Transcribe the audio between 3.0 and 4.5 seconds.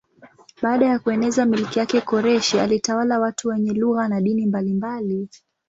watu wenye lugha na dini